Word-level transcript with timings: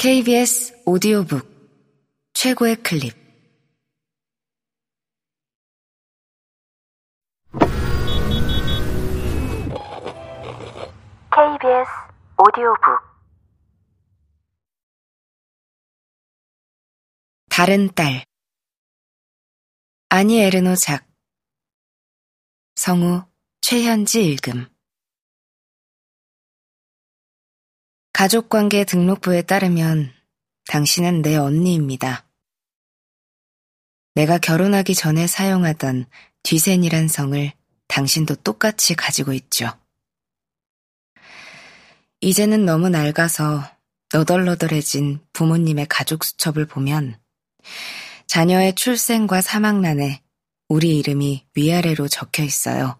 KBS 0.00 0.84
오디오북 0.86 1.44
최고의 2.32 2.76
클립. 2.84 3.16
KBS 11.32 11.90
오디오북. 12.38 13.00
다른 17.50 17.92
딸. 17.92 18.24
아니 20.10 20.40
에르노 20.40 20.76
작. 20.76 21.08
성우 22.76 23.24
최현지 23.62 24.24
읽음 24.30 24.68
가족관계 28.18 28.82
등록부에 28.82 29.42
따르면 29.42 30.12
당신은 30.66 31.22
내 31.22 31.36
언니입니다. 31.36 32.26
내가 34.16 34.38
결혼하기 34.38 34.96
전에 34.96 35.28
사용하던 35.28 36.06
뒤센이란 36.42 37.06
성을 37.06 37.52
당신도 37.86 38.34
똑같이 38.42 38.96
가지고 38.96 39.34
있죠. 39.34 39.70
이제는 42.20 42.64
너무 42.64 42.88
낡아서 42.88 43.62
너덜너덜해진 44.12 45.20
부모님의 45.32 45.86
가족 45.86 46.24
수첩을 46.24 46.66
보면 46.66 47.20
자녀의 48.26 48.74
출생과 48.74 49.42
사망란에 49.42 50.24
우리 50.68 50.98
이름이 50.98 51.46
위아래로 51.54 52.08
적혀 52.08 52.42
있어요. 52.42 52.98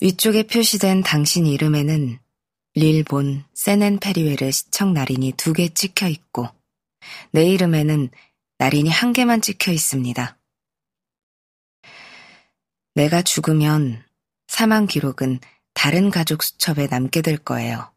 위쪽에 0.00 0.44
표시된 0.44 1.02
당신 1.02 1.44
이름에는 1.44 2.23
릴본 2.76 3.44
세넨 3.54 4.00
페리웨르 4.00 4.50
시청 4.50 4.94
날인이 4.94 5.32
두 5.36 5.52
개 5.52 5.68
찍혀 5.68 6.08
있고 6.08 6.48
내 7.30 7.44
이름에는 7.46 8.10
날인이 8.58 8.90
한 8.90 9.12
개만 9.12 9.40
찍혀 9.40 9.70
있습니다. 9.70 10.36
내가 12.96 13.22
죽으면 13.22 14.04
사망 14.48 14.86
기록은 14.86 15.38
다른 15.72 16.10
가족 16.10 16.42
수첩에 16.42 16.88
남게 16.90 17.22
될 17.22 17.38
거예요. 17.38 17.92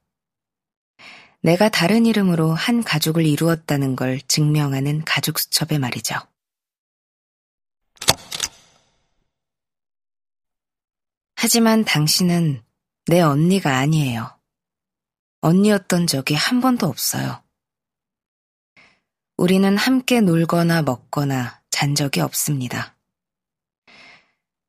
내가 1.41 1.69
다른 1.69 2.05
이름으로 2.05 2.53
한 2.53 2.83
가족을 2.83 3.25
이루었다는 3.25 3.95
걸 3.95 4.21
증명하는 4.27 5.03
가족 5.05 5.39
수첩에 5.39 5.80
말이죠. 5.80 6.15
하지만 11.35 11.83
당신은 11.83 12.63
내 13.07 13.21
언니가 13.21 13.77
아니에요. 13.77 14.36
언니였던 15.41 16.07
적이 16.07 16.35
한 16.35 16.61
번도 16.61 16.88
없어요. 16.88 17.43
우리는 19.38 19.77
함께 19.77 20.19
놀거나 20.21 20.81
먹거나 20.81 21.61
잔 21.69 21.93
적이 21.93 22.21
없습니다. 22.21 22.95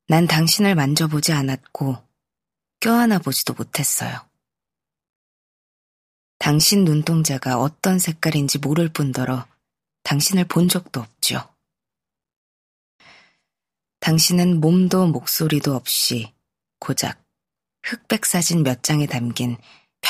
난 0.07 0.27
당신을 0.27 0.75
만져보지 0.75 1.33
않았고 1.33 1.97
껴안아 2.81 3.19
보지도 3.19 3.55
못했어요. 3.55 4.29
당신 6.39 6.85
눈동자가 6.85 7.59
어떤 7.59 7.99
색깔인지 7.99 8.59
모를 8.59 8.89
뿐더러 8.89 9.47
당신을 10.05 10.45
본 10.45 10.69
적도 10.69 11.01
없죠. 11.01 11.55
당신은 14.01 14.61
몸도 14.61 15.09
목소리도 15.09 15.75
없이 15.75 16.33
고작 16.79 17.23
흑백 17.83 18.25
사진 18.25 18.63
몇 18.63 18.83
장에 18.83 19.07
담긴 19.07 19.57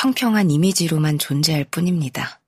평평한 0.01 0.49
이미지로만 0.49 1.19
존재할 1.19 1.65
뿐입니다. 1.65 2.41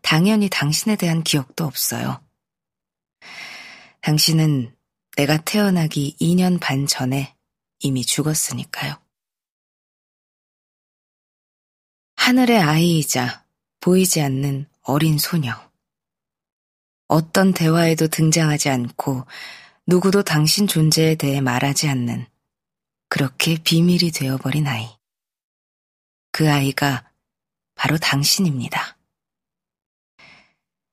당연히 0.00 0.48
당신에 0.48 0.96
대한 0.96 1.22
기억도 1.22 1.66
없어요. 1.66 2.24
당신은 4.00 4.74
내가 5.18 5.36
태어나기 5.36 6.16
2년 6.18 6.58
반 6.58 6.86
전에 6.86 7.36
이미 7.80 8.06
죽었으니까요. 8.06 8.96
하늘의 12.16 12.58
아이이자 12.58 13.44
보이지 13.80 14.22
않는 14.22 14.66
어린 14.80 15.18
소녀. 15.18 15.70
어떤 17.06 17.52
대화에도 17.52 18.08
등장하지 18.08 18.70
않고 18.70 19.26
누구도 19.86 20.22
당신 20.22 20.66
존재에 20.66 21.16
대해 21.16 21.42
말하지 21.42 21.86
않는 21.90 22.26
그렇게 23.10 23.58
비밀이 23.62 24.12
되어버린 24.12 24.66
아이. 24.68 24.99
그 26.32 26.50
아이가 26.50 27.10
바로 27.74 27.98
당신입니다. 27.98 28.96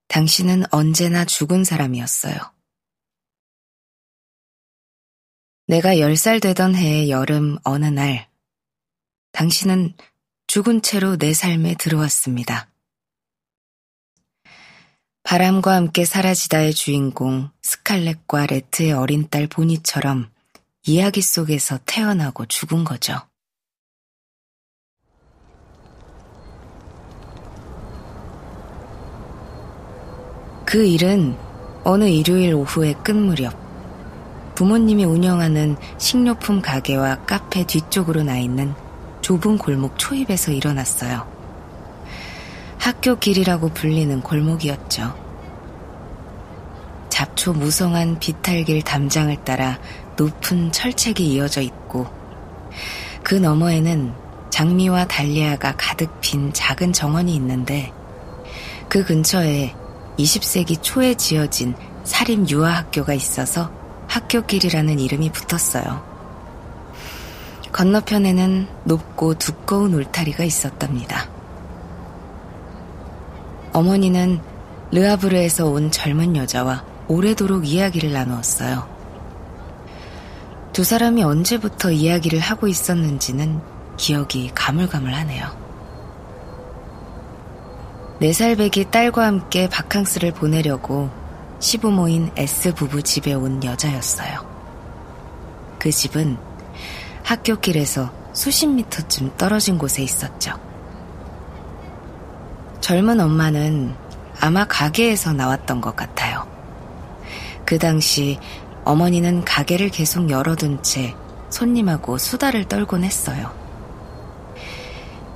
당신은 0.07 0.63
언제나 0.71 1.25
죽은 1.25 1.63
사람이었어요. 1.63 2.35
내가 5.67 5.99
열살 5.99 6.39
되던 6.39 6.75
해의 6.75 7.09
여름 7.09 7.57
어느 7.63 7.85
날, 7.85 8.29
당신은 9.33 9.95
죽은 10.47 10.81
채로 10.81 11.17
내 11.17 11.33
삶에 11.33 11.75
들어왔습니다. 11.75 12.69
바람과 15.23 15.75
함께 15.75 16.05
사라지다의 16.05 16.73
주인공 16.73 17.51
스칼렛과 17.61 18.45
레트의 18.45 18.93
어린 18.93 19.27
딸 19.29 19.47
보니처럼 19.47 20.31
이야기 20.85 21.21
속에서 21.21 21.79
태어나고 21.85 22.45
죽은 22.45 22.85
거죠. 22.85 23.27
그 30.67 30.83
일은 30.83 31.33
어느 31.85 32.09
일요일 32.09 32.53
오후의 32.53 32.95
끝 33.01 33.13
무렵 33.13 33.53
부모님이 34.53 35.05
운영하는 35.05 35.77
식료품 35.97 36.61
가게와 36.61 37.19
카페 37.25 37.63
뒤쪽으로 37.63 38.23
나 38.23 38.37
있는 38.37 38.75
좁은 39.21 39.59
골목 39.59 39.97
초입에서 39.97 40.51
일어났어요. 40.51 41.25
학교 42.79 43.15
길이라고 43.15 43.69
불리는 43.69 44.19
골목이었죠. 44.19 45.15
잡초 47.07 47.53
무성한 47.53 48.19
비탈길 48.19 48.81
담장을 48.81 49.33
따라 49.45 49.79
높은 50.17 50.73
철책이 50.73 51.31
이어져 51.31 51.61
있고 51.61 52.07
그 53.23 53.35
너머에는 53.35 54.11
장미와 54.49 55.05
달리아가 55.05 55.75
가득 55.77 56.19
핀 56.19 56.51
작은 56.51 56.91
정원이 56.91 57.33
있는데 57.35 57.93
그 58.89 59.05
근처에 59.05 59.73
20세기 60.17 60.81
초에 60.81 61.13
지어진 61.15 61.75
사립 62.03 62.49
유아학교가 62.49 63.13
있어서 63.13 63.71
학교길이라는 64.07 64.99
이름이 64.99 65.31
붙었어요. 65.31 66.03
건너편에는 67.71 68.67
높고 68.85 69.35
두꺼운 69.35 69.93
울타리가 69.93 70.43
있었답니다. 70.43 71.29
어머니는 73.73 74.41
르아브르에서 74.91 75.67
온 75.67 75.91
젊은 75.91 76.35
여자와 76.35 76.83
오래도록 77.07 77.67
이야기를 77.67 78.11
나누었어요. 78.13 78.87
두 80.73 80.83
사람이 80.83 81.23
언제부터 81.23 81.91
이야기를 81.91 82.39
하고 82.39 82.67
있었는지는 82.67 83.61
기억이 83.97 84.51
가물가물하네요. 84.55 85.66
네살배기 88.19 88.85
딸과 88.89 89.27
함께 89.27 89.69
바캉스를 89.69 90.31
보내려고 90.31 91.11
시부모인 91.59 92.31
S 92.35 92.73
부부 92.73 93.03
집에 93.03 93.35
온 93.35 93.63
여자였어요. 93.63 94.43
그 95.77 95.91
집은 95.91 96.35
학교 97.23 97.59
길에서 97.59 98.11
수십 98.33 98.65
미터쯤 98.67 99.33
떨어진 99.37 99.77
곳에 99.77 100.01
있었죠. 100.01 100.53
젊은 102.81 103.19
엄마는 103.19 103.95
아마 104.39 104.65
가게에서 104.65 105.33
나왔던 105.33 105.81
것 105.81 105.95
같아요. 105.95 106.47
그 107.65 107.77
당시 107.77 108.39
어머니는 108.83 109.45
가게를 109.45 109.89
계속 109.89 110.31
열어둔 110.31 110.81
채 110.81 111.15
손님하고 111.49 112.17
수다를 112.17 112.65
떨곤 112.65 113.03
했어요. 113.03 113.51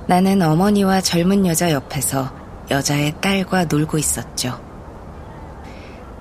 나는 0.08 0.42
어머니와 0.42 1.00
젊은 1.00 1.46
여자 1.46 1.70
옆에서 1.70 2.41
여자의 2.72 3.14
딸과 3.20 3.66
놀고 3.66 3.98
있었죠. 3.98 4.58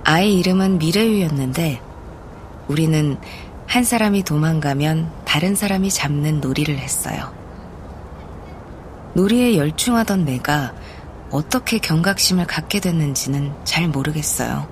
아이 0.03 0.37
이름은 0.37 0.79
미래유였는데 0.79 1.81
우리는 2.67 3.17
한 3.67 3.83
사람이 3.85 4.23
도망가면 4.23 5.09
다른 5.23 5.55
사람이 5.55 5.89
잡는 5.89 6.41
놀이를 6.41 6.77
했어요. 6.77 7.33
놀이에 9.13 9.57
열중하던 9.57 10.25
내가 10.25 10.73
어떻게 11.29 11.77
경각심을 11.77 12.45
갖게 12.45 12.81
됐는지는 12.81 13.53
잘 13.63 13.87
모르겠어요. 13.87 14.67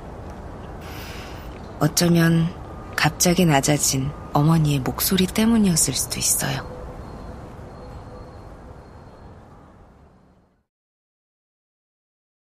어쩌면 1.79 2.53
갑자기 2.97 3.45
낮아진 3.45 4.11
어머니의 4.33 4.79
목소리 4.79 5.25
때문이었을 5.27 5.93
수도 5.93 6.19
있어요. 6.19 6.78